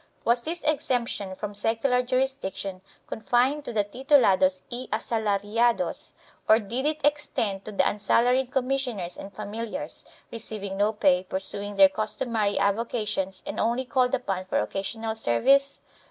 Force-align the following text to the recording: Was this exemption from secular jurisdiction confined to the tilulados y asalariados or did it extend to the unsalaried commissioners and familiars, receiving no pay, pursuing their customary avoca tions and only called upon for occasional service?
Was 0.25 0.41
this 0.41 0.63
exemption 0.63 1.35
from 1.35 1.53
secular 1.53 2.01
jurisdiction 2.01 2.81
confined 3.05 3.63
to 3.65 3.71
the 3.71 3.83
tilulados 3.83 4.63
y 4.71 4.87
asalariados 4.91 6.13
or 6.49 6.57
did 6.57 6.87
it 6.87 7.01
extend 7.05 7.63
to 7.65 7.71
the 7.71 7.87
unsalaried 7.87 8.49
commissioners 8.49 9.15
and 9.15 9.31
familiars, 9.31 10.03
receiving 10.31 10.75
no 10.75 10.91
pay, 10.91 11.23
pursuing 11.23 11.75
their 11.75 11.87
customary 11.87 12.57
avoca 12.59 13.05
tions 13.07 13.43
and 13.45 13.59
only 13.59 13.85
called 13.85 14.15
upon 14.15 14.45
for 14.45 14.59
occasional 14.61 15.13
service? 15.13 15.81